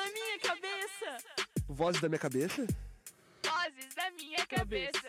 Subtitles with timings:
[0.00, 1.16] da minha cabeça.
[1.68, 2.66] Vozes da minha cabeça?
[3.44, 5.08] Vozes da minha cabeça.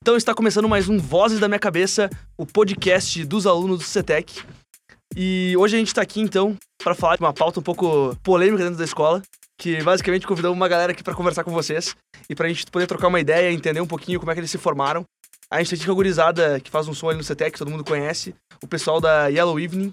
[0.00, 4.44] Então está começando mais um Vozes da Minha Cabeça, o podcast dos alunos do CETEC.
[5.16, 8.62] E hoje a gente está aqui então para falar de uma pauta um pouco polêmica
[8.62, 9.22] dentro da escola,
[9.58, 11.96] que basicamente convidamos uma galera aqui para conversar com vocês
[12.28, 14.50] e para a gente poder trocar uma ideia, entender um pouquinho como é que eles
[14.50, 15.04] se formaram.
[15.50, 17.58] A gente tem aqui com a gurizada que faz um som ali no CETEC, que
[17.58, 19.92] todo mundo conhece, o pessoal da Yellow Evening,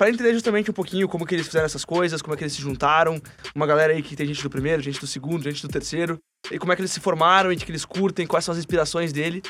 [0.00, 2.54] para entender justamente um pouquinho como que eles fizeram essas coisas, como é que eles
[2.54, 3.20] se juntaram,
[3.54, 6.18] uma galera aí que tem gente do primeiro, gente do segundo, gente do terceiro,
[6.50, 9.12] e como é que eles se formaram, e que eles curtem, quais são as inspirações
[9.12, 9.42] dele.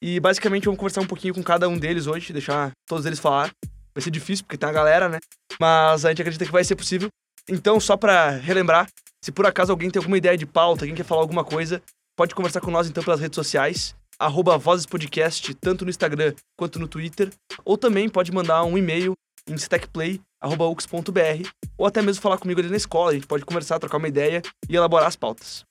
[0.00, 3.50] E basicamente vamos conversar um pouquinho com cada um deles hoje, deixar todos eles falar.
[3.92, 5.18] Vai ser difícil porque tem a galera, né?
[5.60, 7.08] Mas a gente acredita que vai ser possível.
[7.48, 8.86] Então, só para relembrar,
[9.20, 11.82] se por acaso alguém tem alguma ideia de pauta, alguém quer falar alguma coisa,
[12.16, 16.78] pode conversar com nós então pelas redes sociais, arroba Vozes Podcast, tanto no Instagram quanto
[16.78, 17.28] no Twitter,
[17.64, 19.16] ou também pode mandar um e-mail
[19.48, 23.98] em stecplay.ux.br, ou até mesmo falar comigo ali na escola, a gente pode conversar, trocar
[23.98, 25.64] uma ideia e elaborar as pautas.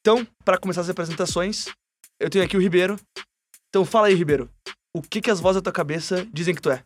[0.00, 1.66] Então, para começar as apresentações,
[2.18, 2.96] eu tenho aqui o Ribeiro.
[3.68, 4.50] Então fala aí, Ribeiro,
[4.94, 6.84] o que, que as vozes da tua cabeça dizem que tu é?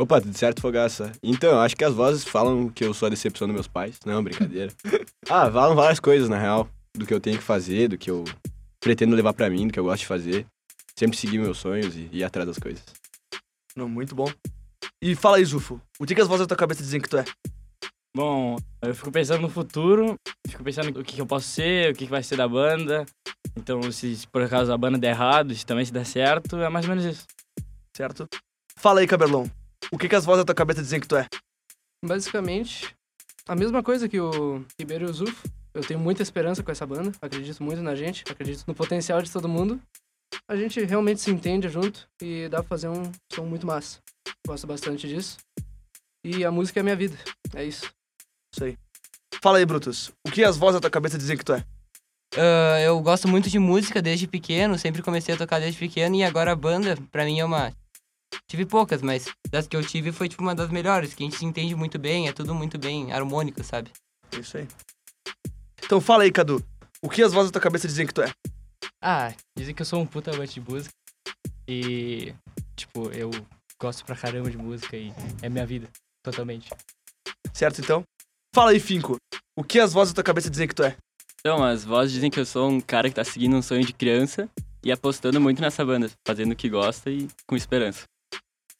[0.00, 1.10] Opa, tudo certo, Fogaça?
[1.22, 3.98] Então, eu acho que as vozes falam que eu sou a decepção dos meus pais.
[4.06, 4.72] Não, brincadeira.
[5.28, 6.68] ah, falam várias coisas, na real.
[6.96, 8.24] Do que eu tenho que fazer, do que eu
[8.78, 10.46] pretendo levar pra mim, do que eu gosto de fazer.
[10.96, 12.84] Sempre seguir meus sonhos e ir atrás das coisas.
[13.74, 14.30] Não, muito bom.
[15.00, 17.18] E fala aí, Zufo, o que, que as vozes da tua cabeça dizem que tu
[17.18, 17.24] é?
[18.16, 20.16] Bom, eu fico pensando no futuro,
[20.48, 23.06] fico pensando o que, que eu posso ser, o que, que vai ser da banda.
[23.56, 26.68] Então, se, se por acaso a banda der errado, se também se der certo, é
[26.68, 27.26] mais ou menos isso.
[27.96, 28.26] Certo?
[28.76, 29.48] Fala aí, Cabelão,
[29.92, 31.28] o que, que as vozes da tua cabeça dizem que tu é?
[32.04, 32.92] Basicamente,
[33.46, 35.48] a mesma coisa que o Ribeiro e o Zufo.
[35.74, 39.30] Eu tenho muita esperança com essa banda, acredito muito na gente, acredito no potencial de
[39.30, 39.80] todo mundo.
[40.50, 44.00] A gente realmente se entende junto e dá pra fazer um som muito massa.
[44.46, 45.38] Gosto bastante disso.
[46.24, 47.16] E a música é a minha vida,
[47.54, 47.90] é isso.
[48.52, 48.78] Isso aí.
[49.42, 51.64] Fala aí, Brutus, o que as vozes da tua cabeça dizem que tu é?
[52.36, 56.24] Ah, eu gosto muito de música desde pequeno, sempre comecei a tocar desde pequeno e
[56.24, 57.72] agora a banda, pra mim, é uma.
[58.46, 61.38] Tive poucas, mas das que eu tive foi tipo uma das melhores, que a gente
[61.38, 63.90] se entende muito bem, é tudo muito bem harmônico, sabe?
[64.38, 64.68] Isso aí.
[65.82, 66.62] Então fala aí, Cadu,
[67.00, 68.30] o que as vozes da tua cabeça dizem que tu é?
[69.02, 70.92] Ah, dizem que eu sou um puta amante de música.
[71.66, 72.34] E,
[72.76, 73.30] tipo, eu
[73.80, 75.88] gosto pra caramba de música e é minha vida,
[76.22, 76.70] totalmente.
[77.52, 78.02] Certo, então?
[78.54, 79.16] Fala aí, Finco,
[79.56, 80.96] o que as vozes da tua cabeça dizem que tu é?
[81.40, 83.92] Então, as vozes dizem que eu sou um cara que tá seguindo um sonho de
[83.92, 84.48] criança
[84.82, 88.04] e apostando muito nessa banda, fazendo o que gosta e com esperança.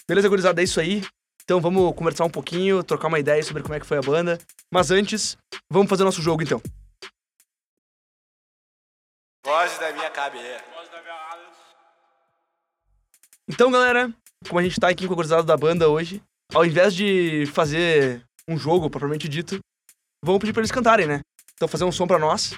[0.08, 1.02] Beleza, gurizada, é isso aí.
[1.44, 4.38] Então vamos conversar um pouquinho, trocar uma ideia sobre como é que foi a banda.
[4.72, 5.36] Mas antes,
[5.70, 6.60] vamos fazer nosso jogo então.
[9.44, 10.64] Voz da minha cabeça.
[13.48, 14.12] Então, galera,
[14.46, 16.22] como a gente tá aqui com a gurizada da banda hoje,
[16.54, 19.58] ao invés de fazer um jogo propriamente dito,
[20.24, 21.20] vamos pedir pra eles cantarem, né?
[21.54, 22.54] Então fazer um som pra nós.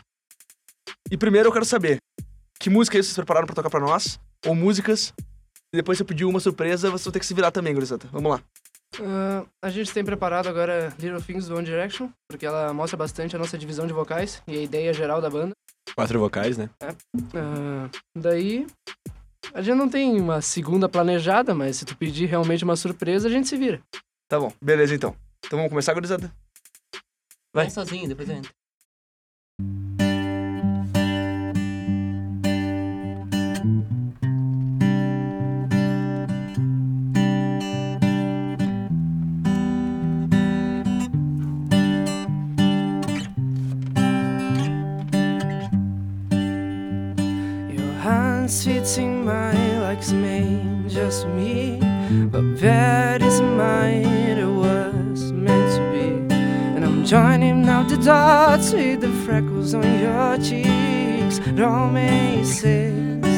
[1.11, 1.99] E primeiro eu quero saber,
[2.59, 4.19] que música aí vocês prepararam pra tocar pra nós?
[4.47, 5.13] Ou músicas?
[5.73, 8.09] E depois se eu pedir uma surpresa, vocês vão ter que se virar também, gurizada.
[8.13, 8.43] Vamos lá.
[8.99, 13.37] Ah, a gente tem preparado agora Little Things do One Direction, porque ela mostra bastante
[13.37, 15.53] a nossa divisão de vocais e a ideia geral da banda.
[15.95, 16.69] Quatro vocais, né?
[17.35, 18.67] Ah, daí,
[19.55, 23.31] a gente não tem uma segunda planejada, mas se tu pedir realmente uma surpresa, a
[23.31, 23.81] gente se vira.
[24.29, 25.15] Tá bom, beleza então.
[25.45, 26.33] Então vamos começar, gurizada?
[27.53, 27.65] Vai.
[27.65, 28.53] Vai sozinho, depois eu entro.
[50.01, 51.79] It's made just me.
[52.33, 56.35] But that isn't mine, it was meant to be.
[56.75, 61.39] And I'm joining now the dots with the freckles on your cheeks.
[61.61, 63.30] All makes sense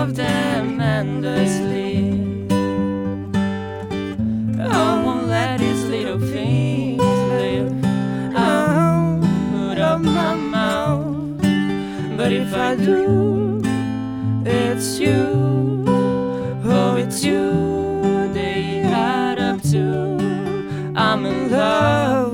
[0.00, 2.14] love them endlessly.
[4.58, 7.84] I won't let these little things live
[8.34, 11.42] out of my mouth.
[12.16, 13.60] But if I do,
[14.46, 15.84] it's you.
[16.64, 20.16] Oh, it's you they add up to.
[20.96, 22.29] I'm in love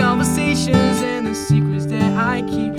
[0.00, 2.72] conversations and the secrets that I keep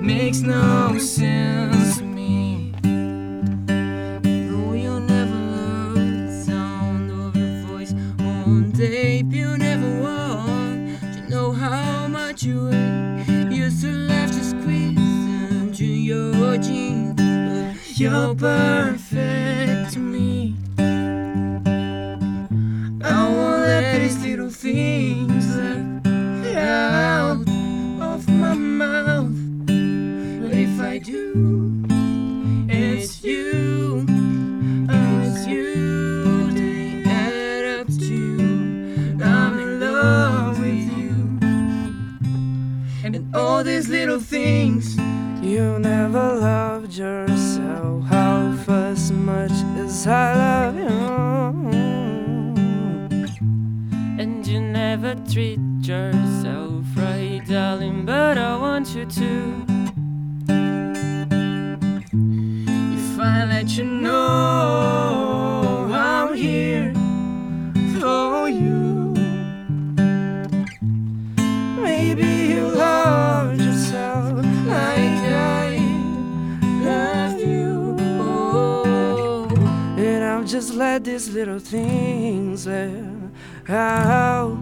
[0.00, 2.72] makes no sense to me.
[2.82, 9.32] No, you'll never love the sound of your voice on tape.
[9.32, 13.52] You never want to know how much you hate.
[13.52, 18.99] Used to laugh to squeeze into your jeans, but you're perfect.
[55.32, 59.64] Treat yourself right, darling, but I want you to.
[62.98, 66.92] If I let you know I'm here
[68.00, 69.14] for you,
[71.80, 75.78] maybe you love yourself like I
[76.82, 77.96] love you.
[78.20, 79.46] Oh,
[79.96, 82.66] and I'll just let these little things
[83.68, 84.59] out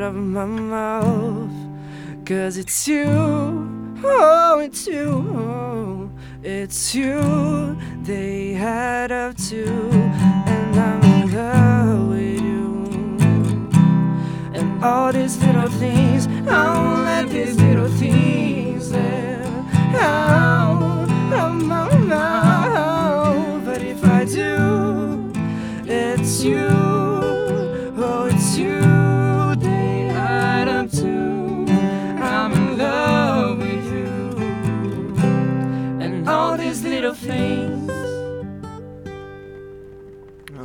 [0.00, 1.50] of my mouth.
[2.24, 3.06] Cause it's you,
[4.04, 6.10] oh, it's you, oh,
[6.42, 12.86] it's you they had up to, and I'm in love with you.
[14.54, 18.92] And all these little things, I won't let these little things
[19.98, 23.64] out of my mouth.
[23.64, 25.32] But if I do,
[25.86, 26.85] it's you,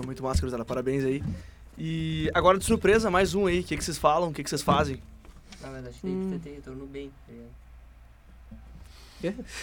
[0.01, 0.65] Ah, muito massa, gurizada.
[0.65, 1.23] Parabéns aí.
[1.77, 3.59] E agora de surpresa, mais um aí.
[3.59, 4.29] O que, que vocês falam?
[4.29, 4.99] O que, que vocês fazem?
[5.61, 7.51] Na verdade, tem que ter retorno bem, tá ligado?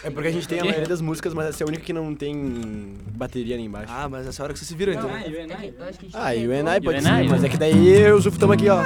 [0.04, 1.92] É porque a gente tem a maioria das músicas, mas essa é a única que
[1.92, 3.92] não tem bateria ali embaixo.
[3.92, 5.10] Ah, mas essa hora que vocês se viram, então.
[5.10, 6.52] É que eu acho que a gente Ah, e o.
[6.52, 8.80] Enai pode You ser, mas é que daí eu e o Zufo estamos aqui, ó.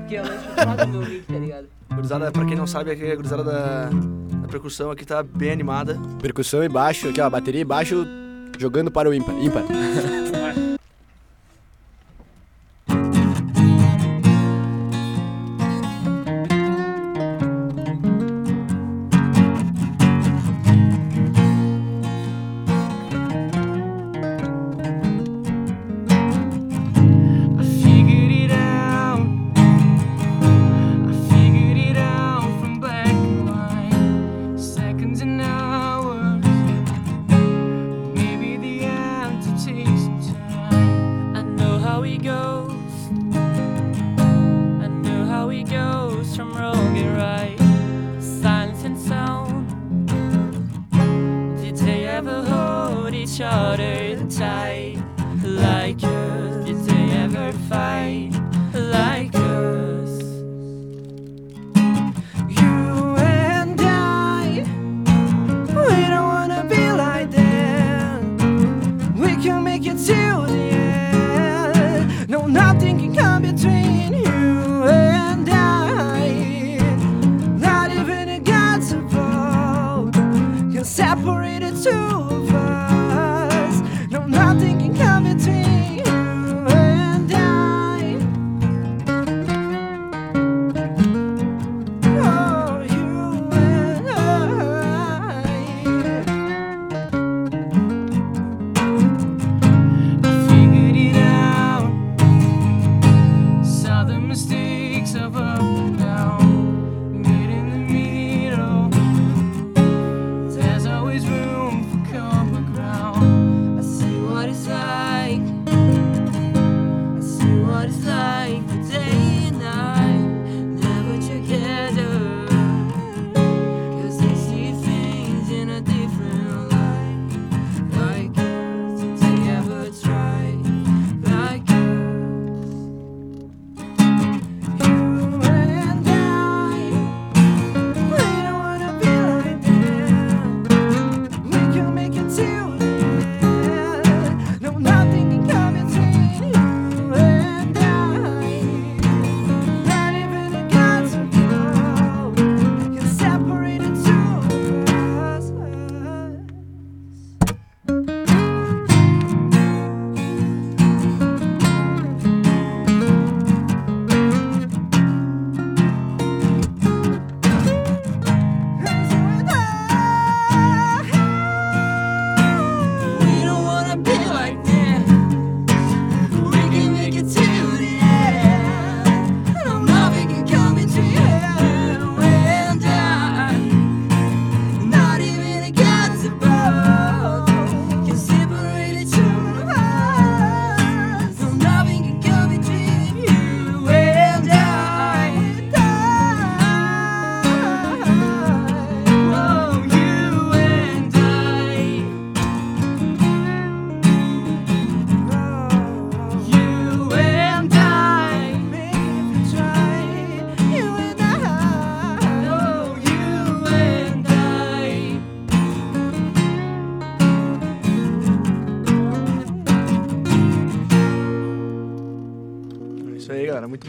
[0.00, 1.66] Porque eu não meu mic, tá ligado?
[1.94, 5.98] Gurizada, pra quem não sabe, aqui a gurizada da, da percussão aqui tá bem animada.
[6.22, 8.06] Percussão e baixo, aqui ó, bateria e baixo
[8.58, 9.34] jogando para o ímpar.
[9.34, 9.64] ímpar.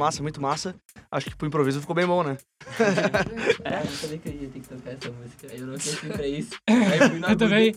[0.02, 0.76] massa, muito massa.
[1.12, 2.38] Acho que pro improviso ficou bem bom, né?
[3.64, 5.48] É, eu sabia que eu ia ter que tocar essa música.
[5.54, 6.52] Eu não sei pra isso.
[6.68, 7.74] Aí fui na Eu também.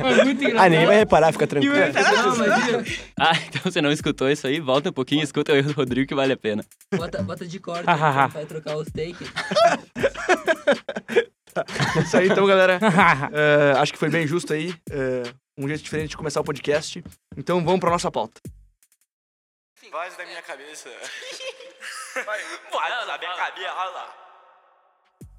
[0.00, 0.64] Foi muito engraçado.
[0.66, 1.74] Ah, ninguém vai reparar, fica tranquilo.
[1.76, 2.84] Não, imagina.
[3.18, 4.60] Ah, então você não escutou isso aí?
[4.60, 6.64] Volta um pouquinho e escuta o erro do Rodrigo que vale a pena.
[6.94, 9.28] Bota, bota de corte, né, vai trocar os takes.
[12.04, 12.78] Isso aí, então, galera.
[13.32, 14.74] É, acho que foi bem justo aí.
[14.90, 15.22] é,
[15.56, 17.02] um jeito diferente de começar o podcast.
[17.36, 18.40] Então vamos pra nossa pauta.
[19.90, 20.88] Voz da minha cabeça.
[22.70, 24.24] Voz da minha cabeça.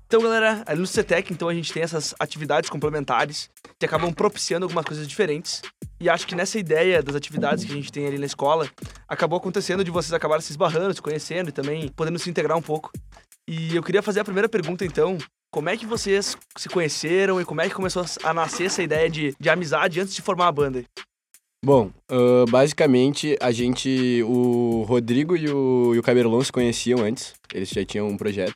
[0.08, 3.50] Então, galera, ali no CETEC, então a gente tem essas atividades complementares
[3.80, 5.62] que acabam propiciando algumas coisas diferentes.
[6.00, 8.70] E acho que nessa ideia das atividades que a gente tem ali na escola,
[9.08, 12.62] acabou acontecendo de vocês acabarem se esbarrando, se conhecendo e também podendo se integrar um
[12.62, 12.92] pouco.
[13.48, 15.18] E eu queria fazer a primeira pergunta, então.
[15.52, 19.10] Como é que vocês se conheceram e como é que começou a nascer essa ideia
[19.10, 20.84] de, de amizade antes de formar a banda?
[21.66, 27.34] Bom, ah, basicamente a gente, o Rodrigo e o, e o Caberlon se conheciam antes.
[27.52, 28.54] Eles já tinham um projeto.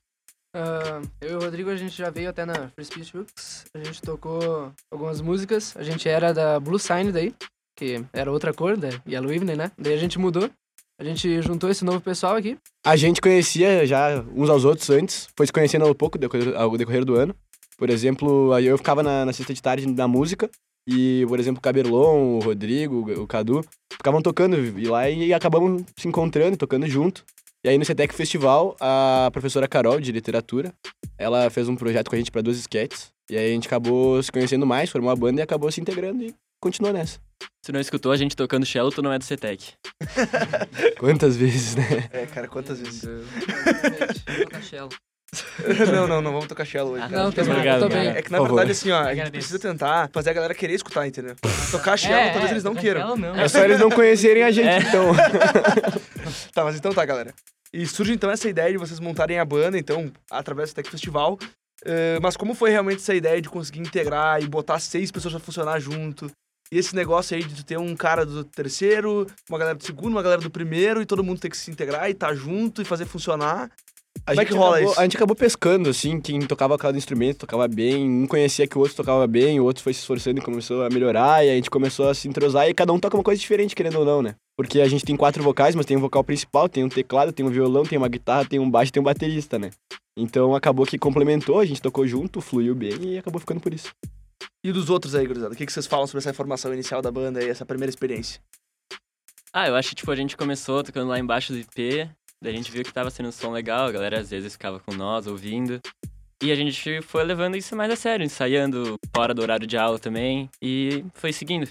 [0.56, 3.66] Ah, eu e o Rodrigo, a gente já veio até na Free Speech Hooks.
[3.74, 5.76] A gente tocou algumas músicas.
[5.76, 7.34] A gente era da Blue Sign daí,
[7.76, 9.72] que era outra cor, da Yellow Evening, né?
[9.76, 10.48] Daí a gente mudou.
[11.02, 12.60] A gente juntou esse novo pessoal aqui.
[12.86, 16.20] A gente conhecia já uns aos outros antes, foi se conhecendo ao pouco
[16.56, 17.36] ao decorrer do ano.
[17.76, 20.48] Por exemplo, aí eu ficava na, na sexta de tarde na música,
[20.92, 25.84] e, por exemplo, o Caberlon, o Rodrigo, o Cadu, ficavam tocando e lá e acabamos
[25.96, 27.24] se encontrando, tocando junto.
[27.64, 30.74] E aí no CETEC Festival, a professora Carol, de literatura,
[31.18, 33.12] ela fez um projeto com a gente para duas sketches.
[33.30, 36.24] E aí a gente acabou se conhecendo mais, formou a banda e acabou se integrando
[36.24, 37.20] e continuou nessa.
[37.64, 39.74] Se não escutou a gente tocando cello, tu não é do CETEC.
[40.98, 42.10] Quantas vezes, né?
[42.12, 43.04] É, cara, quantas vezes?
[44.44, 44.90] Toca Shell.
[45.94, 47.04] não, não, não vamos tocar cello hoje.
[47.04, 48.08] Ah, não, assim, obrigado, tô bem.
[48.10, 51.08] É que na verdade, assim, ó, a gente precisa tentar fazer a galera querer escutar,
[51.08, 51.36] entendeu?
[51.72, 53.16] Tocar cello, talvez eles não queiram.
[53.16, 53.36] não.
[53.36, 54.80] É só eles não conhecerem a gente, É.
[54.80, 55.12] então.
[56.54, 57.34] Tá, mas então tá, galera.
[57.74, 61.38] E surge então essa ideia de vocês montarem a banda, então, através do Tech Festival.
[61.86, 65.40] Eh, mas como foi realmente essa ideia de conseguir integrar e botar seis pessoas pra
[65.44, 66.30] funcionar junto?
[66.72, 70.12] E esse negócio aí de tu ter um cara do terceiro, uma galera do segundo,
[70.12, 72.86] uma galera do primeiro, e todo mundo ter que se integrar e tá junto e
[72.86, 73.72] fazer funcionar.
[74.26, 75.00] A Como é gente que rola acabou- isso?
[75.00, 78.82] A gente acabou pescando, assim, quem tocava cada instrumento tocava bem, um conhecia que o
[78.82, 81.70] outro tocava bem, o outro foi se esforçando e começou a melhorar, e a gente
[81.70, 84.36] começou a se entrosar, e cada um toca uma coisa diferente, querendo ou não, né?
[84.56, 87.46] Porque a gente tem quatro vocais, mas tem um vocal principal, tem um teclado, tem
[87.46, 89.72] um violão, tem uma guitarra, tem um baixo, tem um baterista, né?
[90.18, 93.90] Então acabou que complementou, a gente tocou junto, fluiu bem e acabou ficando por isso.
[94.64, 95.54] E dos outros aí, gurizada?
[95.54, 98.42] O que, que vocês falam sobre essa formação inicial da banda e essa primeira experiência?
[99.54, 102.10] Ah, eu acho que, tipo, a gente começou tocando lá embaixo do IP,
[102.42, 104.80] daí a gente viu que tava sendo um som legal, a galera às vezes ficava
[104.80, 105.80] com nós, ouvindo.
[106.42, 110.00] E a gente foi levando isso mais a sério, ensaiando fora do horário de aula
[110.00, 111.68] também, e foi seguindo.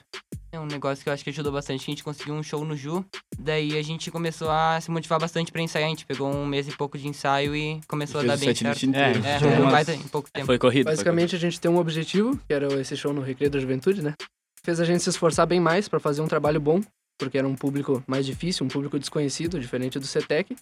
[0.53, 1.83] É um negócio que eu acho que ajudou bastante.
[1.83, 3.05] A gente conseguiu um show no Ju.
[3.39, 5.87] Daí a gente começou a se motivar bastante pra ensaiar.
[5.87, 8.47] A gente pegou um mês e pouco de ensaio e começou a Fez dar o
[8.47, 8.83] bem certo.
[8.87, 9.27] inteiro.
[9.27, 10.47] É, foi um umas- baita em pouco tempo.
[10.47, 10.85] Foi corrido.
[10.87, 14.01] foi Basicamente, a gente tem um objetivo, que era esse show no Recreio da Juventude,
[14.03, 14.15] né?
[14.63, 16.81] Fez a gente se esforçar bem mais pra fazer um trabalho bom,
[17.19, 20.57] porque era um público mais difícil, um público desconhecido, diferente do CETEC.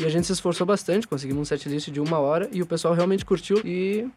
[0.00, 2.94] E a gente se esforçou bastante, conseguimos um setlist de uma hora e o pessoal
[2.94, 4.08] realmente curtiu e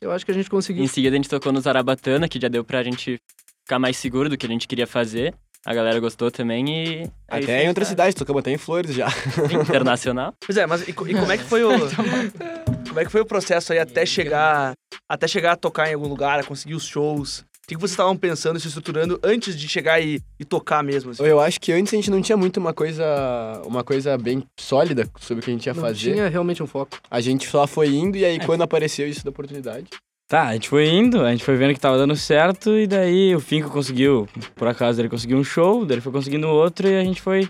[0.00, 0.82] eu acho que a gente conseguiu.
[0.82, 3.20] Em seguida a gente tocou no Zarabatana, que já deu pra gente
[3.62, 5.34] ficar mais seguro do que a gente queria fazer.
[5.66, 7.02] A galera gostou também e...
[7.28, 7.90] é Até em outras tá?
[7.90, 9.08] cidades, tocamos até em Flores já.
[9.62, 10.32] Internacional.
[10.40, 11.70] Pois é, mas e, e como é que foi o.
[12.88, 14.72] como é que foi o processo aí até chegar.
[15.06, 17.44] Até chegar a tocar em algum lugar, a conseguir os shows?
[17.70, 20.82] O que, que vocês estavam pensando e se estruturando antes de chegar e, e tocar
[20.82, 21.12] mesmo?
[21.12, 21.22] assim?
[21.22, 25.08] Eu acho que antes a gente não tinha muito uma coisa, uma coisa bem sólida
[25.20, 26.14] sobre o que a gente ia Não fazer.
[26.14, 26.98] tinha realmente um foco.
[27.08, 29.86] A gente só foi indo e aí quando apareceu isso da oportunidade.
[30.26, 33.34] Tá, a gente foi indo, a gente foi vendo que tava dando certo, e daí
[33.36, 36.96] o Finco conseguiu, por acaso ele conseguiu um show, daí ele foi conseguindo outro, e
[36.96, 37.48] a gente foi,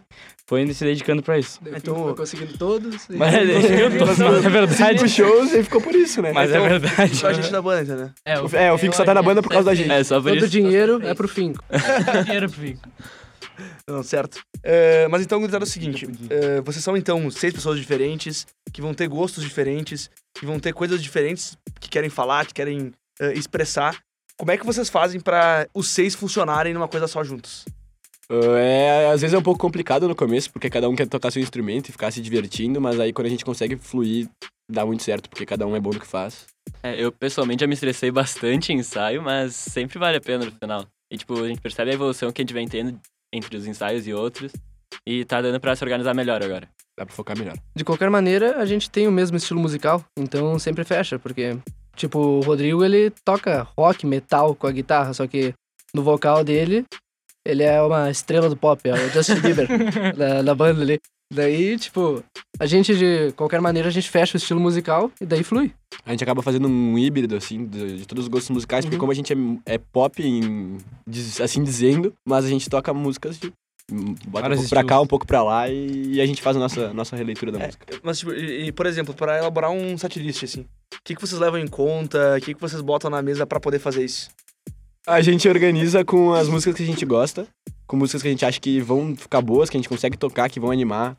[0.51, 1.61] foi indo e se dedicando pra isso.
[1.65, 3.09] O Então- foi conseguindo todos.
[3.09, 4.99] e- Mas ele conseguiu todos, mas é verdade.
[4.99, 6.33] Cinco shows e ficou por isso, né?
[6.33, 7.15] Mas é verdade.
[7.15, 8.11] Só a gente da banda, entendeu?
[8.25, 9.93] É, O- É, o Fico só tá na banda por causa da gente.
[9.93, 10.49] É, só por Todo o isso.
[10.49, 11.63] dinheiro é pro Finco.
[12.25, 12.89] dinheiro pro Finco.
[13.87, 14.41] Não, certo.
[14.63, 18.83] É, mas então, gurizada, é o seguinte: é, vocês são então seis pessoas diferentes, que
[18.83, 23.33] vão ter gostos diferentes, que vão ter coisas diferentes que querem falar, que querem é,
[23.35, 23.97] expressar.
[24.37, 27.65] Como é que vocês fazem pra os seis funcionarem numa coisa só juntos?
[28.57, 31.43] É, às vezes é um pouco complicado no começo, porque cada um quer tocar seu
[31.43, 34.29] instrumento e ficar se divertindo, mas aí quando a gente consegue fluir,
[34.71, 36.47] dá muito certo, porque cada um é bom no que faz.
[36.83, 40.53] É, eu pessoalmente já me estressei bastante em ensaio, mas sempre vale a pena no
[40.53, 40.87] final.
[41.13, 43.01] E tipo, a gente percebe a evolução que a gente vem tendo
[43.33, 44.53] entre os ensaios e outros.
[45.07, 46.69] E tá dando pra se organizar melhor agora.
[46.97, 47.57] Dá pra focar melhor.
[47.75, 51.57] De qualquer maneira, a gente tem o mesmo estilo musical, então sempre fecha, porque,
[51.97, 55.55] tipo, o Rodrigo ele toca rock, metal com a guitarra, só que
[55.95, 56.85] no vocal dele
[57.47, 59.69] Ele é uma estrela do pop, é o Justin Bieber
[60.17, 61.01] da, da banda ali.
[61.33, 62.25] Daí, tipo,
[62.59, 65.73] a gente, de qualquer maneira, a gente fecha o estilo musical e daí flui.
[66.05, 69.13] A gente acaba fazendo um híbrido, assim, de, de todos os gostos musicais, porque como
[69.13, 69.37] a gente é,
[69.75, 70.79] é pop, em,
[71.41, 73.53] assim dizendo, mas a gente toca músicas de.
[73.93, 76.57] Bota um Vários pouco pra cá, um pouco pra lá e, e a gente faz
[76.57, 77.87] a nossa, nossa releitura da É, música.
[78.05, 81.41] Mas, tipo, e, e, por exemplo, pra elaborar um setlist, assim, o que, que vocês
[81.41, 82.37] levam em conta?
[82.37, 84.31] O que, que vocês botam na mesa pra poder fazer isso?
[85.07, 87.47] A gente organiza com as músicas que a gente gosta,
[87.87, 90.51] com músicas que a gente acha que vão ficar boas, que a gente consegue tocar,
[90.51, 91.17] que vão animar.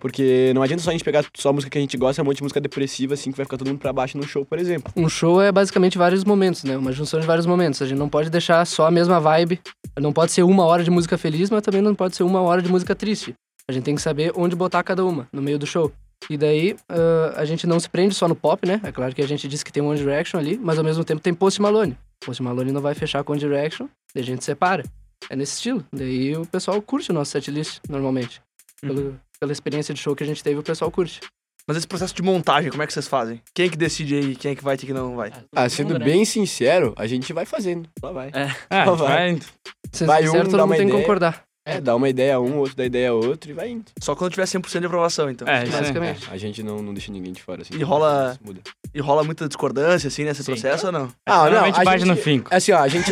[0.00, 2.22] Porque não adianta só a gente pegar só a música que a gente gosta, é
[2.22, 4.44] um monte de música depressiva, assim, que vai ficar todo mundo pra baixo no show,
[4.44, 4.92] por exemplo.
[4.96, 6.76] Um show é basicamente vários momentos, né?
[6.76, 7.80] Uma junção de vários momentos.
[7.82, 9.60] A gente não pode deixar só a mesma vibe.
[9.98, 12.60] Não pode ser uma hora de música feliz, mas também não pode ser uma hora
[12.60, 13.34] de música triste.
[13.68, 15.92] A gente tem que saber onde botar cada uma no meio do show.
[16.28, 18.80] E daí, ah, a gente não se prende só no pop, né?
[18.82, 21.22] É claro que a gente disse que tem One Direction ali, mas ao mesmo tempo
[21.22, 21.96] tem Post Malone.
[22.24, 24.84] Post Malone não vai fechar com One Direction, daí a gente separa.
[25.28, 25.84] É nesse estilo.
[25.92, 28.40] Daí o pessoal curte o nosso setlist, normalmente.
[28.80, 31.20] Pelo- pela experiência de show que a gente teve, o pessoal curte.
[31.66, 33.40] Mas esse processo de montagem, como é que vocês fazem?
[33.54, 35.30] Quem é que decide aí quem é que vai e quem que não vai?
[35.54, 37.88] Ah, sendo bem sincero, a gente vai fazendo.
[38.02, 38.30] Lá vai.
[38.68, 39.32] Ah, Só vai.
[39.34, 39.40] vai.
[39.92, 41.44] Sendo Vai sincero, um, todo mundo tem que concordar.
[41.70, 43.84] É, dá uma ideia a um, outro dá ideia a outro e vai indo.
[44.00, 45.46] Só quando tiver 100% de aprovação, então.
[45.48, 45.64] É.
[45.66, 46.28] Basicamente.
[46.30, 47.74] A gente não, não deixa ninguém de fora, assim.
[47.74, 48.60] E rola- Muda.
[48.92, 51.08] E rola muita discordância, assim, nesse processo ou não?
[51.26, 52.48] Ah, não, a bate gente, no finco.
[52.52, 53.10] Assim, ó, a gente,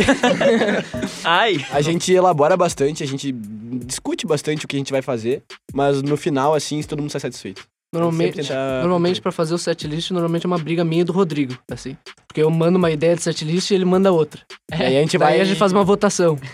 [1.24, 1.64] Ai!
[1.70, 5.42] a gente elabora bastante, a gente discute bastante o que a gente vai fazer,
[5.72, 7.62] mas no final, assim, todo mundo sai satisfeito.
[7.92, 8.40] Normalmente,
[8.82, 11.96] normalmente para fazer o setlist, normalmente é uma briga minha e do Rodrigo, assim.
[12.26, 14.42] Porque eu mando uma ideia de setlist e ele manda outra.
[14.70, 15.40] E aí a gente vai...
[15.40, 16.38] a gente faz uma votação.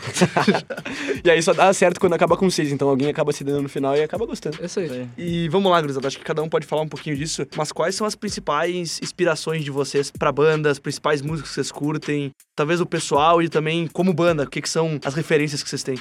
[1.24, 3.68] E aí só dá certo quando acaba com seis, então alguém acaba se dando no
[3.68, 4.58] final e acaba gostando.
[4.60, 5.08] É isso aí.
[5.16, 7.94] E vamos lá, gurizada, acho que cada um pode falar um pouquinho disso, mas quais
[7.94, 12.78] são as principais inspirações de vocês pra banda, as principais músicas que vocês curtem, talvez
[12.78, 15.98] o pessoal e também como banda, o que, que são as referências que vocês têm?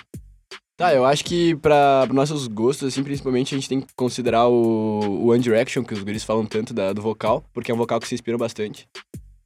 [0.75, 4.99] Tá, eu acho que pra nossos gostos, assim, principalmente, a gente tem que considerar o,
[5.01, 7.99] o One Direction, que os guris falam tanto da- do vocal, porque é um vocal
[7.99, 8.87] que se inspira bastante.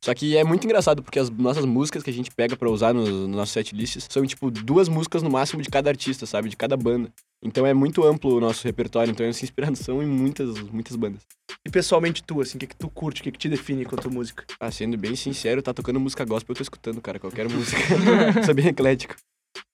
[0.05, 2.93] Só que é muito engraçado, porque as nossas músicas que a gente pega pra usar
[2.93, 6.47] nos, nos nossos setlists são, tipo, duas músicas no máximo de cada artista, sabe?
[6.47, 7.11] De cada banda.
[7.43, 11.21] Então é muito amplo o nosso repertório, então é essa inspiração em muitas, muitas bandas.
[11.65, 14.09] E pessoalmente tu, assim, o que, que tu curte, o que, que te define quanto
[14.09, 14.45] música?
[14.61, 17.77] Ah, sendo bem sincero, tá tocando música gospel, eu tô escutando, cara, qualquer música.
[18.45, 19.15] Sou bem eclético.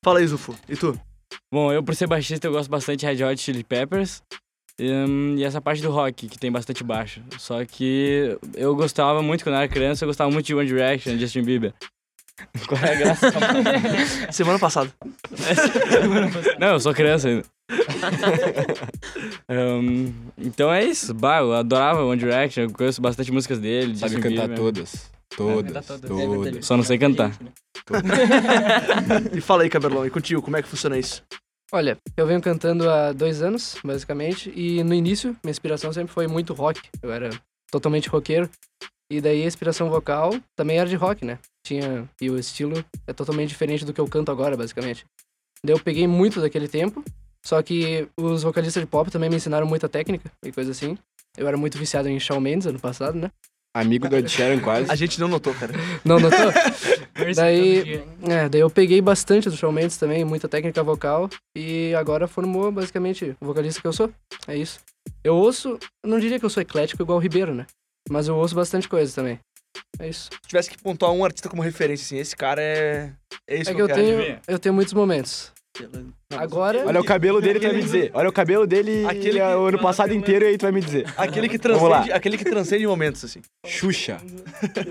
[0.03, 0.99] Fala aí, Zufo, e tu?
[1.53, 4.23] Bom, eu por ser baixista, eu gosto bastante de Red Hot Chili Peppers.
[4.81, 7.21] hum, e essa parte do rock, que tem bastante baixo.
[7.37, 11.15] Só que eu gostava muito, quando eu era criança, eu gostava muito de One Direction,
[11.15, 11.71] Justin Bieber.
[12.67, 13.31] Qual é a graça?
[14.33, 14.91] Semana passada.
[16.59, 17.43] Não, eu sou criança ainda.
[19.47, 21.13] Hum, então é isso.
[21.13, 23.95] Bah, eu adorava One Direction, eu conheço bastante músicas dele.
[23.95, 24.57] Sabe Justin cantar Bieber.
[24.57, 25.11] todas.
[25.37, 25.71] Todas.
[25.71, 26.09] cantar todas.
[26.09, 26.65] todas.
[26.65, 27.31] Só não sei cantar.
[29.31, 31.23] E fala aí, Caberlão, e contigo, como é que funciona isso?
[31.75, 36.27] Olha, eu venho cantando há dois anos, basicamente, e no início, minha inspiração sempre foi
[36.27, 36.79] muito rock.
[37.01, 37.31] Eu era
[37.71, 38.47] totalmente roqueiro.
[39.11, 41.39] E daí a inspiração vocal também era de rock, né?
[41.65, 42.07] Tinha.
[42.21, 45.03] E o estilo é totalmente diferente do que eu canto agora, basicamente.
[45.65, 47.03] Daí eu peguei muito daquele tempo,
[47.43, 50.95] só que os vocalistas de pop também me ensinaram muita técnica e coisa assim.
[51.35, 53.31] Eu era muito viciado em Shawn Mendes ano passado, né?
[53.75, 54.91] Amigo do Ed Sheeran quase.
[54.91, 55.73] A gente não notou, cara.
[56.05, 56.39] Não notou?
[57.35, 62.27] daí, é, daí eu peguei bastante do Shawn Mendes também, muita técnica vocal, e agora
[62.27, 64.11] formou basicamente o vocalista que eu sou.
[64.47, 64.79] É isso.
[65.23, 67.65] Eu ouço, eu não diria que eu sou eclético igual o Ribeiro, né?
[68.09, 69.39] Mas eu ouço bastante coisa também.
[69.99, 70.29] É isso.
[70.43, 73.11] Se tivesse que pontuar um artista como referência, assim, esse cara é.
[73.49, 73.99] É isso É que que eu quero.
[73.99, 75.51] tenho, eu tenho muitos momentos.
[76.35, 78.11] Agora, Olha o cabelo dele, tu vai me dizer.
[78.13, 80.71] Olha o cabelo dele Aquele é que- o ano passado inteiro e aí tu vai
[80.71, 81.05] me dizer.
[81.17, 81.89] Aquele que Vamos lá.
[81.97, 83.41] transcende, aquele que transcende momentos, assim.
[83.65, 84.17] Xuxa.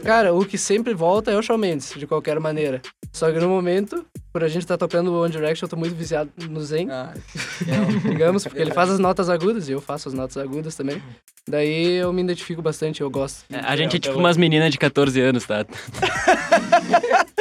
[0.05, 2.81] cara, o que sempre volta é o Shawn Mendes, de qualquer maneira.
[3.13, 5.95] Só que no momento, por a gente estar tocando o One Direction, eu tô muito
[5.95, 6.89] viciado no Zen.
[8.09, 11.03] digamos, porque ele faz as notas agudas e eu faço as notas agudas também.
[11.49, 13.45] Daí eu me identifico bastante, eu gosto.
[13.53, 15.65] É, A gente é tipo umas meninas de 14 anos, tá?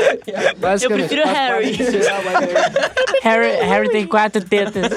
[0.58, 1.08] Basicamente.
[1.08, 1.78] prefiro Harry.
[3.21, 3.52] Harry.
[3.65, 4.88] Harry tem quatro tetas.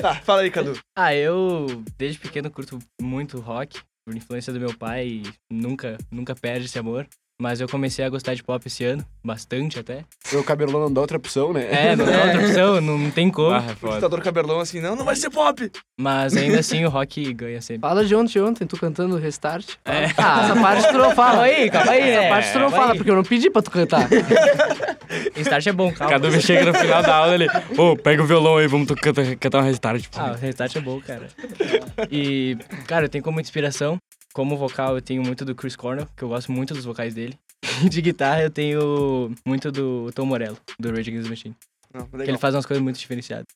[0.00, 0.78] Tá, fala aí, Cadu.
[0.96, 6.34] Ah, eu desde pequeno curto muito rock, por influência do meu pai, e nunca, nunca
[6.34, 7.06] perde esse amor.
[7.38, 10.04] Mas eu comecei a gostar de pop esse ano, bastante até.
[10.32, 11.66] O cabelo não dá outra opção, né?
[11.70, 13.50] É, não é outra opção, não tem como.
[13.50, 13.94] Barra, O foda.
[13.96, 15.70] ditador Caberlão, assim, não, não vai ser pop.
[16.00, 17.82] Mas ainda assim o rock ganha sempre.
[17.82, 19.68] Fala de ontem, ontem, tu cantando Restart.
[19.84, 20.06] É.
[20.16, 21.30] Ah, essa parte tu não fala.
[21.36, 22.96] Calma aí, calma aí, Essa é, parte tu não calma fala, aí.
[22.98, 24.08] porque eu não pedi pra tu cantar.
[25.36, 26.12] Start é bom, calma.
[26.14, 27.46] Cadu me chega no final da aula ele,
[27.76, 30.04] ô, pega o violão aí, vamos cantar, cantar um restart.
[30.16, 31.26] Ah, o Restart é bom, cara.
[32.10, 33.98] E, cara, eu tenho como inspiração,
[34.36, 37.38] como vocal, eu tenho muito do Chris Cornell, que eu gosto muito dos vocais dele.
[37.90, 41.56] de guitarra eu tenho muito do Tom Morello, do Rage Against the Machine.
[41.94, 43.46] Não, Que ele faz umas coisas muito diferenciadas.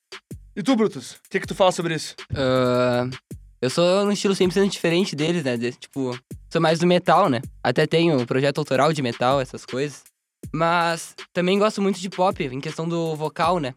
[0.56, 1.12] E tu, Brutus?
[1.12, 2.16] O que, que tu fala sobre isso?
[2.34, 3.06] Ah,
[3.60, 5.58] eu sou num estilo 100% diferente deles, né?
[5.58, 6.18] de- tipo,
[6.50, 7.42] sou mais do metal, né?
[7.62, 10.02] Até tenho um projeto autoral de metal, essas coisas.
[10.50, 13.74] Mas também gosto muito de pop, em questão do vocal, né?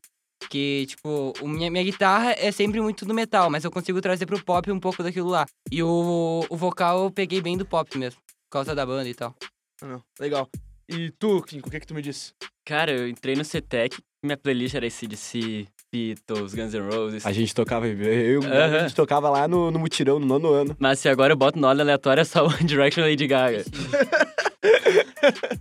[0.49, 4.25] Que, tipo, o minha, minha guitarra é sempre muito do metal, mas eu consigo trazer
[4.25, 5.45] pro pop um pouco daquilo lá.
[5.71, 9.13] E o, o vocal eu peguei bem do pop mesmo, por causa da banda e
[9.13, 9.36] tal.
[9.82, 10.03] Ah, não.
[10.19, 10.47] Legal.
[10.89, 12.34] E tu, Kinko, o que, que tu me disse?
[12.65, 17.25] Cara, eu entrei no CETEC, minha playlist era ACDC, Beatles, Guns N' Roses.
[17.25, 18.79] A gente tocava, eu, a Aham.
[18.82, 20.75] gente tocava lá no, no mutirão, no nono ano.
[20.79, 23.63] Mas se agora eu boto no ordem aleatória, é só One Direction Lady Gaga.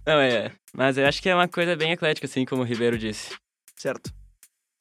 [0.07, 0.53] Não, é.
[0.75, 3.35] Mas eu acho que é uma coisa bem eclética, assim, como o Ribeiro disse.
[3.77, 4.13] Certo.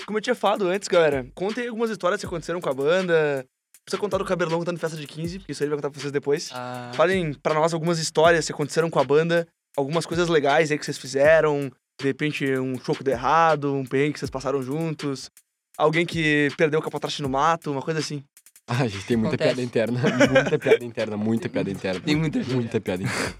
[0.05, 3.45] Como eu tinha falado antes, galera, contem algumas histórias que aconteceram com a banda.
[3.83, 5.99] Precisa contar do Caberlão cantando festa de 15, porque isso aí ele vai contar pra
[5.99, 6.49] vocês depois.
[6.53, 10.77] Ah, Falem pra nós algumas histórias que aconteceram com a banda, algumas coisas legais aí
[10.77, 14.61] que vocês fizeram, de repente um show que deu errado, um perrengue que vocês passaram
[14.61, 15.29] juntos,
[15.77, 18.23] alguém que perdeu o capotraste no mato, uma coisa assim.
[18.73, 19.55] Ah, a gente tem muita Acontece.
[19.55, 19.99] piada interna.
[20.31, 21.99] Muita piada interna, muita piada interna.
[21.99, 22.39] Tem muita.
[22.39, 23.35] Muita piada interna.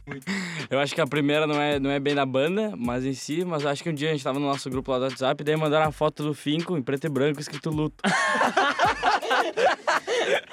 [0.69, 3.45] Eu acho que a primeira não é, não é bem da banda, mas em si,
[3.45, 5.45] mas acho que um dia a gente tava no nosso grupo lá do WhatsApp, e
[5.45, 7.95] daí mandaram a foto do Finco em preto e branco escrito luto.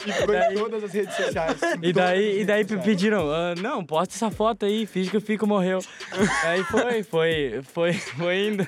[0.07, 1.61] E ficou em todas as redes sociais.
[1.83, 5.47] E daí, e daí pediram, "Ah, não, posta essa foto aí, finge que o Fico
[5.47, 5.81] morreu.
[6.45, 8.67] aí foi, foi, foi, foi indo.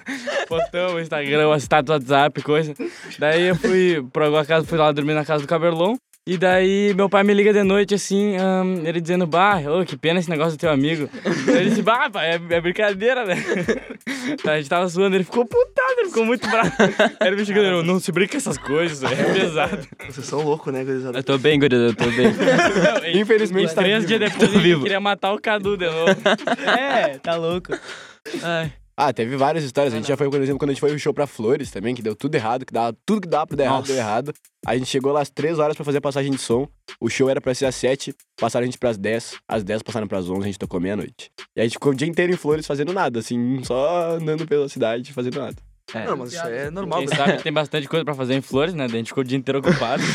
[0.49, 2.75] Postamos no Instagram, uma estátua do WhatsApp, coisa.
[3.19, 5.97] Daí eu fui pra alguma casa, fui lá dormir na casa do Caberlon.
[6.27, 9.97] E daí meu pai me liga de noite assim, ahn, ele dizendo, bah, ô, que
[9.97, 11.09] pena esse negócio do teu amigo.
[11.49, 13.35] ele disse, bah, pai, é, é brincadeira, né?
[14.47, 16.71] a gente tava zoando, ele ficou putado, ele ficou muito bravo.
[17.19, 19.89] Aí ele me chegando, "Não, não se brinca com essas coisas, é pesado.
[20.09, 21.19] Vocês são loucos, né, gurizada?
[21.19, 22.33] Eu tô bem, gurida, eu tô bem.
[23.19, 24.07] Infelizmente E tá três vivo.
[24.19, 24.83] dias depois ele vivo.
[24.83, 26.11] queria matar o Cadu de novo.
[26.79, 27.73] É, tá louco.
[28.43, 28.73] Ai.
[29.03, 29.95] Ah, teve várias histórias.
[29.95, 31.95] A gente já foi, por exemplo, quando a gente foi pro show pra Flores também,
[31.95, 33.93] que deu tudo errado, que dava tudo que dava pra dar errado, Nossa.
[33.93, 34.35] deu errado.
[34.67, 36.69] A gente chegou lá às 3 horas pra fazer a passagem de som.
[37.01, 39.37] O show era pra ser às 7, passaram a gente pras 10.
[39.49, 41.31] Às 10 passaram pras 11, a gente tocou meia-noite.
[41.57, 44.69] E a gente ficou o dia inteiro em Flores fazendo nada, assim, só andando pela
[44.69, 45.57] cidade, fazendo nada.
[45.95, 46.05] É.
[46.05, 47.01] Não, mas isso é normal.
[47.01, 47.17] Quem né?
[47.17, 48.85] sabe tem bastante coisa pra fazer em Flores, né?
[48.85, 50.03] A gente ficou o dia inteiro ocupado.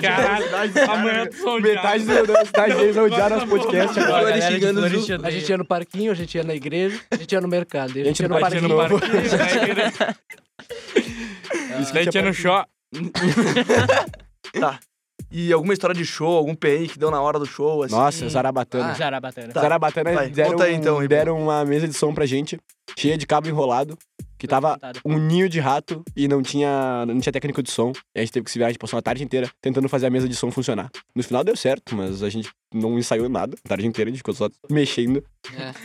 [0.00, 0.44] Caralho,
[0.90, 4.26] amanhã tu sou Metade do- da cidade deles odiaram nosso podcast agora.
[4.26, 7.32] Flores xingando os A gente ia no parquinho, a gente ia na igreja, a gente
[7.32, 7.90] ia no mercado.
[7.90, 8.76] A gente, ia no parquinho.
[8.76, 9.00] parquinho.
[9.00, 10.14] no parquinho,
[11.82, 12.64] Isso daí tinha no show.
[14.58, 14.78] Tá.
[15.30, 17.94] E alguma história de show, algum perrengue que deu na hora do show, assim.
[17.94, 18.92] Nossa, Zarabatana.
[18.92, 18.94] Ah.
[18.94, 19.52] Zarabatana.
[19.52, 19.60] Tá.
[19.60, 22.58] Zarabatana Vai, deram, conta aí, então, deram uma mesa de som pra gente,
[22.96, 23.98] cheia de cabo enrolado,
[24.38, 27.92] que tava um ninho de rato e não tinha, não tinha técnico de som.
[28.14, 30.06] E a gente teve que se virar, a gente passou uma tarde inteira tentando fazer
[30.06, 30.90] a mesa de som funcionar.
[31.14, 33.56] No final deu certo, mas a gente não ensaiou nada.
[33.64, 35.24] A tarde inteira a gente ficou só mexendo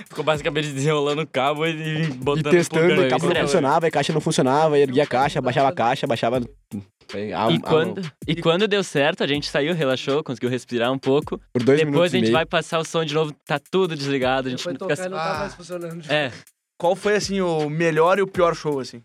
[0.10, 3.06] Ficou basicamente desenrolando o cabo e botando e testando.
[3.06, 6.08] E cabo não funcionava, a caixa não funcionava, e erguia a caixa, baixava a caixa,
[6.08, 6.42] baixava.
[7.12, 10.92] Foi a- E a- quando, e quando deu certo, a gente saiu, relaxou, conseguiu respirar
[10.92, 11.38] um pouco.
[11.54, 12.34] por dois Depois minutos a e gente meio.
[12.34, 14.48] vai passar o som de novo, tá tudo desligado.
[14.48, 15.10] A gente Foi fica tocar assim.
[15.10, 15.40] não tá Ah.
[15.40, 16.12] mais funcionando.
[16.12, 16.32] É,
[16.80, 19.04] Qual foi, assim, o melhor e o pior show, assim?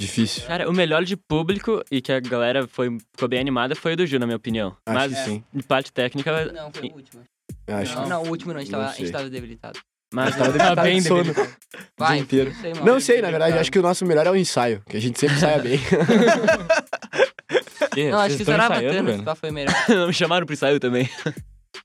[0.00, 0.46] Difícil.
[0.46, 3.96] cara, o melhor de público e que a galera foi, ficou bem animada foi o
[3.96, 4.76] do Ju, na minha opinião.
[4.86, 5.44] Acho Mas que sim.
[5.52, 7.22] de parte técnica, Não, foi o último.
[7.66, 9.78] Acho Não, não, o último não, a gente Não tava, a gente tava debilitado.
[10.12, 11.24] mas Tava Tá debilitado bem sono.
[11.24, 11.56] debilitado.
[11.98, 12.50] Vai, inteiro.
[12.52, 12.72] não sei.
[12.74, 15.18] Não sei, na verdade, acho que o nosso melhor é o ensaio, que a gente
[15.18, 15.78] sempre ensaia bem.
[17.96, 18.10] Que?
[18.10, 19.74] Não, acho Vocês que o estão ensaiando, esse pá, foi melhor.
[19.88, 21.08] não me chamaram pro ensaio também.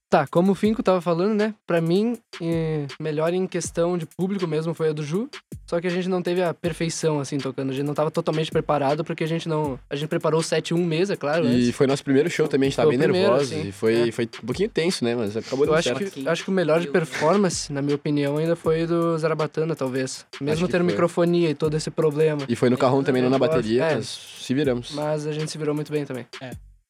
[0.10, 1.56] Tá, como o Finco tava falando, né?
[1.66, 5.30] Pra mim, eh, melhor em questão de público mesmo foi a do Ju.
[5.72, 7.70] Só que a gente não teve a perfeição, assim, tocando.
[7.70, 9.80] A gente não tava totalmente preparado, porque a gente não...
[9.90, 11.76] A gente preparou o set um mês, é claro, E antes.
[11.78, 13.56] foi nosso primeiro show também, a gente tava Foi bem primeiro, nervoso.
[13.56, 13.70] assim.
[13.70, 14.12] E foi, É.
[14.12, 15.16] foi um pouquinho tenso, né?
[15.16, 16.12] Mas acabou dando acho certo.
[16.12, 20.26] que, acho que o melhor de performance, na minha opinião, ainda foi do Zarabatana, talvez.
[20.42, 20.92] Mesmo tendo foi.
[20.92, 22.42] microfonia e todo esse problema.
[22.50, 23.96] E foi no carrão também, não na bateria, é.
[23.96, 24.92] mas se viramos.
[24.92, 26.28] Mas a gente se virou muito bem também.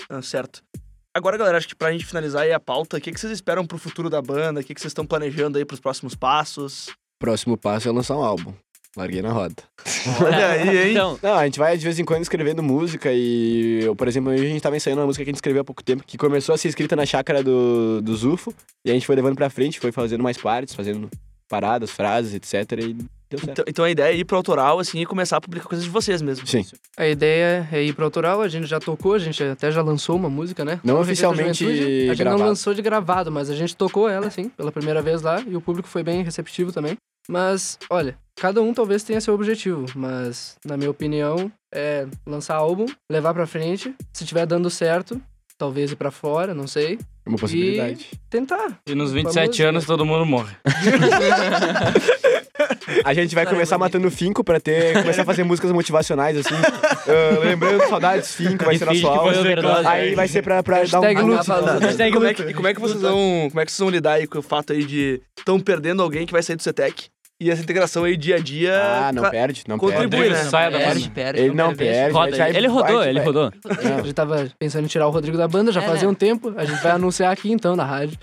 [0.10, 0.64] Ah, certo.
[1.16, 3.64] Agora, galera, acho que pra gente finalizar aí a pauta, o que, que vocês esperam
[3.64, 4.60] pro futuro da banda?
[4.60, 6.88] O que, que vocês estão planejando aí pros próximos passos?
[7.20, 8.52] Próximo passo é lançar um álbum.
[8.96, 9.56] Larguei na roda.
[10.22, 10.92] Olha aí, hein?
[10.92, 14.32] Então, Não, a gente vai de vez em quando escrevendo música e, eu, por exemplo,
[14.32, 16.54] a gente tava ensaiando uma música que a gente escreveu há pouco tempo, que começou
[16.54, 19.80] a ser escrita na chácara do, do Zufo, e a gente foi levando pra frente,
[19.80, 21.10] foi fazendo mais partes, fazendo
[21.48, 22.80] paradas, frases, etc.
[22.80, 23.52] E deu certo.
[23.52, 25.92] Então, então a ideia é ir pro autoral, assim, e começar a publicar coisas de
[25.92, 26.46] vocês mesmo.
[26.46, 26.66] Sim.
[26.98, 30.18] A ideia é ir pro autoral, a gente já tocou, a gente até já lançou
[30.18, 30.82] uma música, né?
[30.84, 31.66] Não oficialmente.
[31.66, 32.40] A gente gravado.
[32.40, 35.56] não lançou de gravado, mas a gente tocou ela, sim, pela primeira vez lá, e
[35.56, 36.98] o público foi bem receptivo também.
[37.30, 42.86] Mas, olha, cada um talvez tenha seu objetivo, mas, na minha opinião, é lançar álbum,
[43.10, 45.22] levar pra frente, se tiver dando certo,
[45.62, 46.98] talvez ir pra fora, não sei.
[47.24, 48.10] É uma possibilidade.
[48.32, 48.80] Tentar.
[48.88, 49.70] E nos Com a 27 música.
[49.70, 50.56] anos todo mundo morre.
[53.06, 56.56] A gente vai começar matando o Finco pra ter, começar a fazer músicas motivacionais, assim.
[57.02, 59.40] Ah, lembrando, saudades, Finco, vai E ser foi álbum.
[59.40, 59.88] overdose.
[59.88, 61.52] Aí vai ser pra, pra dar um luto.
[62.08, 63.48] E como, é que, e como é que vocês vão.
[63.50, 66.26] Como é que vocês vão lidar aí com o fato aí de estão perdendo alguém
[66.28, 67.06] que vai sair do CETEC?
[67.44, 68.80] E essa integração aí dia a dia.
[68.80, 70.30] Ah, não perde, não Contribui, perde.
[70.30, 70.44] né?
[70.44, 71.40] Saia da Perde, perde.
[71.40, 72.14] Ele não perde.
[72.38, 72.58] perde.
[72.58, 73.52] Ele rodou, vai- ele vai- rodou.
[73.66, 76.12] A gente tava pensando em tirar o Rodrigo da banda já É, fazia né?
[76.12, 76.54] um tempo.
[76.56, 78.16] A gente vai anunciar aqui então na rádio.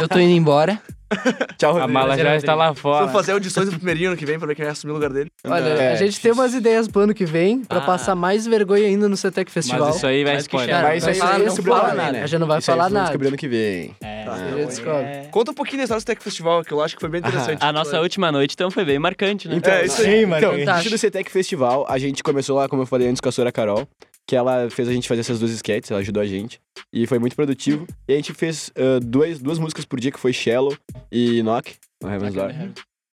[0.00, 0.78] Eu tô indo embora.
[1.58, 1.92] Tchau, A Rodrigo.
[1.92, 3.08] mala já está lá Vamos fora.
[3.08, 5.30] fazer audições do primeirinho ano que vem pra ver quem vai assumir o lugar dele.
[5.44, 7.82] Olha, É, a gente tem umas ideias pro ano que vem pra Ah.
[7.82, 9.86] passar mais vergonha ainda no CETEC Festival.
[9.88, 10.82] Mas isso aí vai spoiler.
[10.82, 12.12] Mas isso aí Não a gente fala- nada.
[12.12, 12.22] né?
[12.22, 13.06] A gente não vai Isso aí falar vão nada.
[13.06, 13.94] descobrir ano que vem.
[14.00, 15.06] É, A gente descobre.
[15.30, 17.58] Conta um pouquinho da história do Tech Festival, que eu acho que foi bem interessante.
[17.62, 19.56] A nossa última noite, então, foi bem marcante, né?
[19.56, 20.22] Então, É, isso aí.
[20.24, 20.70] Então, Fantástico.
[20.70, 23.50] antes do CETEC Festival, a gente começou lá, como eu falei antes, com a Sora
[23.50, 23.86] Carol,
[24.30, 26.60] que ela fez a gente fazer essas duas sketches, ela ajudou a gente.
[26.92, 27.84] E foi muito produtivo.
[28.06, 30.76] E a gente fez ah, duas, duas músicas por dia, que foi Shallow
[31.10, 32.52] e Knock, no Heaven's Door.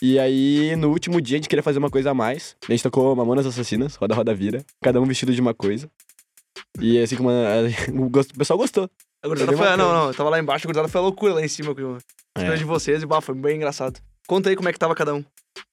[0.03, 2.55] E aí, no último dia, a gente queria fazer uma coisa a mais.
[2.69, 5.89] A gente tocou Mamonas Assassinas, Roda Roda Vira, cada um vestido de uma coisa.
[6.83, 7.65] E assim como a-
[7.99, 8.91] o pessoal gostou.
[9.25, 11.43] A gurizada Foi Não, não, eu tava lá embaixo, a gurizada foi a loucura lá
[11.43, 11.97] em cima com
[12.37, 12.57] É.
[12.57, 13.99] de vocês e bah, foi bem engraçado.
[14.29, 15.25] Conta aí como é que tava cada um.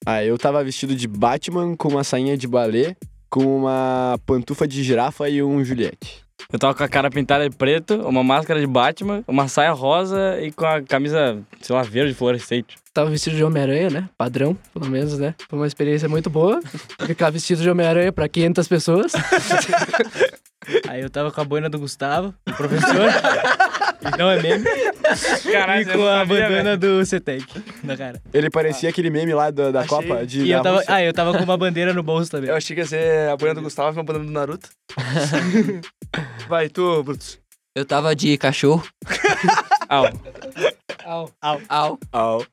[0.06, 2.96] Ah, eu tava vestido de Batman com uma sainha de balé,
[3.34, 6.24] com uma pantufa de girafa e um Juliette.
[6.52, 10.40] Eu tava com a cara pintada de preto, uma máscara de Batman, uma saia rosa
[10.40, 12.78] e com a camisa, sei lá, verde fluorescente.
[12.94, 14.10] Tava vestido de Homem-Aranha, né?
[14.16, 15.34] Padrão, pelo menos, né?
[15.50, 16.60] Foi uma experiência muito boa.
[17.08, 19.14] Ficar vestido de Homem-Aranha pra 500 pessoas.
[20.94, 23.10] Aí eu tava com a boina do Gustavo, o professor.
[24.14, 24.64] e não é meme.
[25.52, 27.48] Caralho, e com não a sabia, bandana do CETEC
[27.84, 28.22] na cara.
[28.32, 29.90] Ele parecia aquele meme lá da, da Achei.
[29.90, 30.94] Copa de E eu da tava, Rússia.
[30.94, 32.52] ah, eu tava com uma bandeira no bolso também.
[32.52, 34.70] Eu achei que ia ser a banana do Gustavo e uma banana do Naruto.
[36.48, 37.40] Vai, tu, Brutus.
[37.76, 38.88] Eu tava de cachorro.
[39.90, 40.06] Au.
[41.06, 41.32] Au.
[41.70, 42.00] Au.
[42.12, 42.46] Au.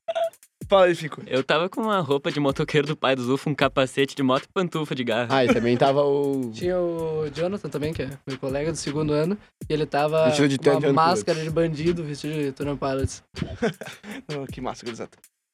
[0.70, 1.20] Fala aí, Fico.
[1.26, 4.44] Eu tava com uma roupa de motoqueiro do pai do Zufo, um capacete de moto
[4.44, 5.26] e pantufa de garra.
[5.28, 6.52] Ah, e também tava o.
[6.54, 9.36] Tinha o Jonathan também, que é meu colega do segundo ano.
[9.68, 11.42] E ele tava Vestido de com uma máscara Pilots.
[11.42, 13.20] de bandido, vestido de Turan Pilots.
[14.40, 15.10] Oh, que massa, gurizada.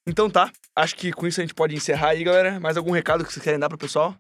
[0.06, 2.60] Então tá, acho que com isso a gente pode encerrar aí, galera.
[2.60, 4.14] Mais algum recado que vocês querem dar pro pessoal?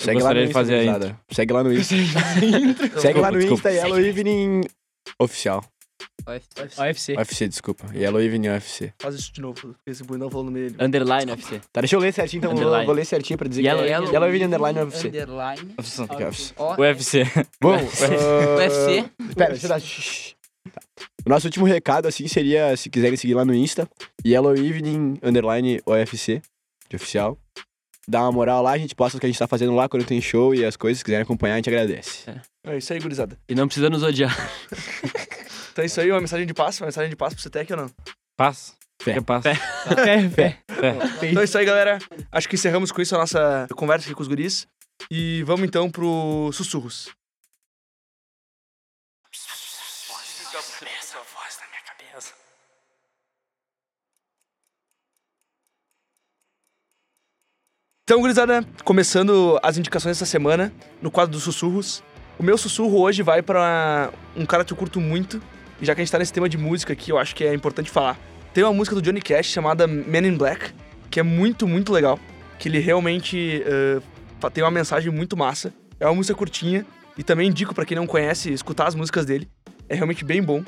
[0.00, 1.20] Segue lá no Insta, fazer a gurizada.
[1.30, 1.94] Segue lá no Insta.
[2.98, 4.62] Segue lá no Insta Yellow Evening
[5.18, 5.62] Oficial.
[6.26, 7.14] OFC.
[7.16, 7.86] UFC, desculpa.
[7.94, 8.92] Yellow Evening UFC.
[8.98, 10.74] Faz isso de novo, esse bundão falou no meio.
[10.80, 11.60] Underline UFC.
[11.72, 12.50] Tá, deixa eu ler certinho, então.
[12.52, 12.86] Vou, Underline.
[12.86, 15.08] vou ler certinho pra dizer Yellow- que é Yellow- Yellow Evening Underline UFC.
[15.08, 15.74] Underline.
[15.78, 16.54] UFC.
[16.78, 17.24] UFC.
[17.60, 19.10] Bom, ah, UFC.
[19.34, 19.80] Pera, deixa eu dar.
[19.80, 20.80] Tá.
[21.26, 23.88] O nosso último recado, assim, seria, se quiserem seguir lá no Insta,
[24.26, 26.40] Yellow Evening Underline OFC,
[26.88, 27.36] de oficial.
[28.08, 30.04] Dá uma moral lá, a gente posta o que a gente tá fazendo lá quando
[30.04, 30.98] tem show e as coisas.
[30.98, 32.24] Se quiserem acompanhar, a gente agradece.
[32.66, 33.38] É isso aí, gurizada.
[33.48, 34.34] E não precisa nos odiar.
[35.80, 37.78] Então é isso aí, uma mensagem de paz, uma mensagem de paz pro CETEC ou
[37.78, 37.90] não?
[38.36, 38.76] Paz.
[39.00, 39.14] Fé.
[39.14, 39.42] Que paz.
[40.04, 40.58] Fé, fé.
[41.22, 41.98] Então é isso aí, galera.
[42.30, 44.66] Acho que encerramos com isso a nossa conversa aqui com os guris.
[45.10, 47.08] E vamos então pro sussurros.
[58.04, 62.02] Então, gurizada, começando as indicações dessa semana, no quadro dos sussurros.
[62.38, 65.42] O meu sussurro hoje vai pra um cara que eu curto muito,
[65.80, 67.54] e já que a gente tá nesse tema de música aqui, eu acho que é
[67.54, 68.18] importante falar.
[68.52, 70.72] Tem uma música do Johnny Cash chamada Men in Black,
[71.10, 72.18] que é muito, muito legal.
[72.58, 73.62] Que ele realmente
[74.38, 75.72] fa- tem uma mensagem muito massa.
[75.98, 76.84] É uma música curtinha,
[77.16, 79.48] e também indico pra quem não conhece escutar as músicas dele.
[79.88, 80.62] É realmente bem bom.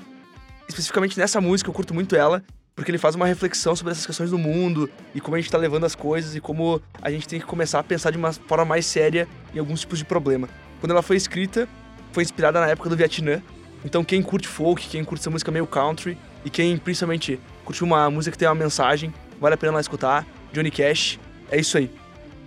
[0.69, 2.43] Especificamente nessa música, eu curto muito ela,
[2.75, 5.59] porque ele faz uma reflexão sobre essas questões do mundo e como a gente tá
[5.59, 8.65] levando as coisas e como a gente tem que começar a pensar de uma forma
[8.65, 10.49] mais séria em alguns tipos de problema.
[10.81, 11.69] Quando ela foi escrita,
[12.13, 13.43] foi inspirada na época do Vietnã.
[13.85, 18.11] Então quem curte folk, quem curte essa música meio country e quem principalmente curte uma
[18.11, 20.27] música que tem uma mensagem, vale a pena lá escutar.
[20.53, 21.19] Johnny Cash,
[21.51, 21.91] é isso aí.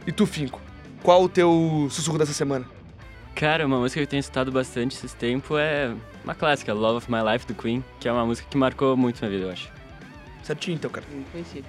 [0.06, 0.62] E tu, Finco,
[1.02, 2.66] qual o teu sussurro dessa semana?
[3.36, 5.94] Cara, uma música que eu tenho escutado bastante esses tempos é
[6.24, 9.20] uma clássica, Love of My Life, do Queen, que é uma música que marcou muito
[9.20, 9.70] minha vida, eu acho.
[10.42, 11.06] Certinho então, cara.
[11.12, 11.62] Não conhecia.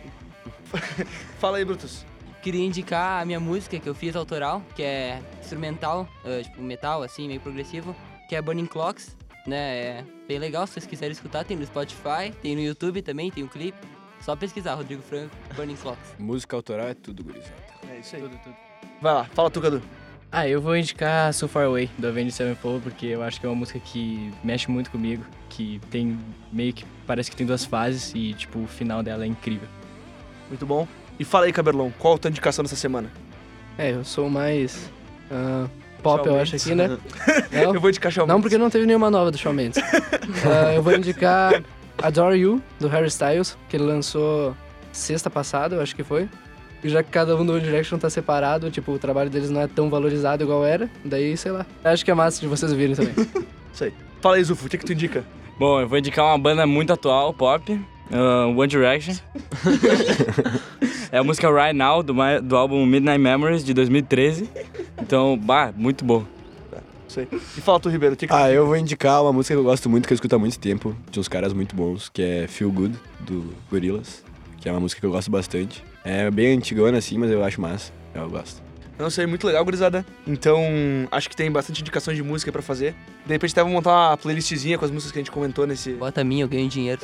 [1.40, 2.06] Fala aí, Brutus.
[2.40, 7.02] Queria indicar a minha música que eu fiz autoral, que é instrumental, eh, tipo metal,
[7.02, 7.96] assim, meio progressivo,
[8.28, 9.76] que é Burning Clocks, né?
[9.76, 13.44] É bem legal, se vocês quiserem escutar, tem no Spotify, tem no YouTube também, tem
[13.44, 13.78] um clipe.
[14.20, 16.14] Só pesquisar, Rodrigo Franco, Burning Clocks.
[16.18, 17.54] Música autoral é tudo, gurizada.
[17.90, 18.22] É isso aí.
[19.00, 19.82] Vai lá, fala tu, Cadu.
[20.32, 23.48] Ah, eu vou indicar So Far Away, do Avenged Sevenfold, porque eu acho que é
[23.48, 26.18] uma música que mexe muito comigo, que tem
[26.52, 29.68] meio que, parece que tem duas fases e, tipo, o final dela é incrível.
[30.48, 30.86] Muito bom.
[31.18, 33.10] E fala aí, Caberlon, qual a tua indicação dessa semana?
[33.78, 34.90] É, eu sou mais.
[35.30, 35.68] ah,
[36.06, 36.96] pop, eu acho, aqui, né?
[37.52, 38.42] Eu Não, vou indicar Shawn não Mendes.
[38.44, 39.82] porque não teve nenhuma nova do Shawn Mendes.
[40.44, 41.62] Ah, eu vou indicar
[42.02, 44.54] Adore You, do Harry Styles, que ele lançou
[44.92, 46.28] sexta passada, eu acho que foi.
[46.84, 49.60] E já que cada um do One Direction tá separado, tipo, o trabalho deles não
[49.60, 51.64] é tão valorizado igual era, daí, sei lá.
[51.84, 53.14] Acho que é massa de vocês virem também.
[53.72, 53.92] Isso aí.
[54.20, 55.24] Fala aí, Zufo, o que, que tu indica?
[55.58, 59.14] Bom, eu vou indicar uma banda muito atual, pop, uh, One Direction.
[61.10, 64.48] É a música Right Now, do, do álbum Midnight Memories, de 2013.
[65.00, 66.24] Então, bah, muito bom.
[67.08, 67.28] Isso aí.
[67.32, 69.64] E fala tu, Ribeiro, o que, que Ah, eu vou indicar uma música que eu
[69.64, 72.46] gosto muito, que eu escuto há muito tempo, de uns caras muito bons, que é
[72.48, 74.24] Feel Good, do Gorillaz,
[74.60, 75.84] que é uma música que eu gosto bastante.
[76.04, 77.92] É bem antigona assim, mas eu acho massa.
[78.14, 78.65] Eu gosto.
[78.98, 80.04] Não sei, muito legal, gurizada.
[80.26, 80.62] Então,
[81.10, 82.94] acho que tem bastante indicações de música pra fazer.
[83.26, 85.92] De repente, até vou montar uma playlistzinha com as músicas que a gente comentou nesse.
[85.92, 87.00] Bota a minha, eu ganho dinheiro.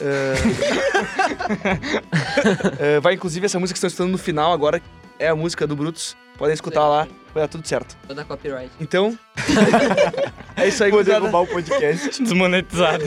[2.78, 4.80] É, vai, inclusive, essa música que estão escutando no final agora
[5.18, 6.16] é a música do Brutus.
[6.38, 7.96] Podem escutar lá, vai dar tudo certo.
[8.06, 8.70] Vou dar copyright.
[8.80, 9.16] Então,
[10.56, 11.26] é isso aí, gurizada.
[11.26, 12.22] o podcast.
[12.22, 13.04] Desmonetizado.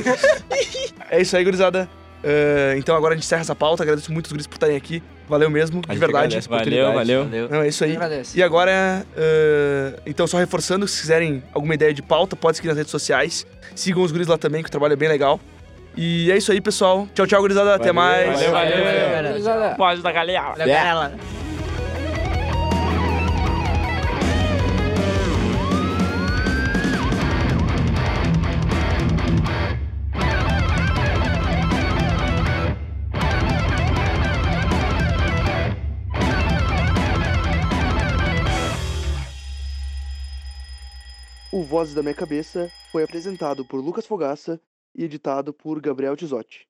[1.10, 1.90] É isso aí, gurizada.
[2.28, 3.84] É, então, agora a gente encerra essa pauta.
[3.84, 5.04] Agradeço muito os guris por estarem aqui.
[5.30, 6.40] Valeu mesmo, de verdade.
[6.50, 7.24] Valeu, valeu.
[7.26, 7.50] Valeu.
[7.50, 7.96] Não, é isso aí.
[8.34, 12.78] E agora, é, então, só reforçando, se quiserem alguma ideia de pauta, pode seguir nas
[12.78, 13.46] redes sociais.
[13.76, 15.40] Sigam os guris lá também, que o trabalho é bem legal.
[15.96, 17.08] E é isso aí, pessoal.
[17.14, 17.76] Tchau, tchau, gurizada.
[17.76, 18.42] Até Valeu, mais.
[18.42, 18.84] valeu, valeu.
[18.84, 19.30] galera.
[19.30, 19.76] Gurizada.
[19.76, 21.45] Pode da galera.
[41.56, 44.60] O Vozes da Minha Cabeça foi apresentado por Lucas Fogaça
[44.94, 46.68] e editado por Gabriel Tizotti.